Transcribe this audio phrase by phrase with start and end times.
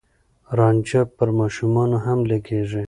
[0.57, 2.79] رانجه پر ماشومانو هم لګېږي.